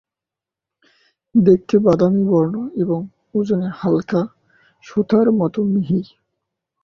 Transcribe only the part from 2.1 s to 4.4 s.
বর্ণ এবং ওজনে হালকা,